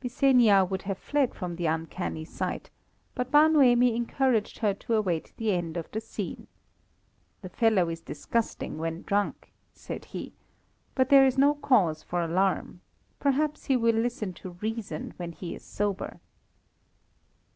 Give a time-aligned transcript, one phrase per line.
[0.00, 2.70] Byssenia would have fled from the uncanny sight,
[3.16, 6.46] but Bar Noemi encouraged her to await the end of the scene.
[7.40, 10.34] "The fellow is disgusting when drunk," said he,
[10.94, 12.80] "but there is no cause for alarm;
[13.18, 16.20] perhaps he will listen to reason when he is sober."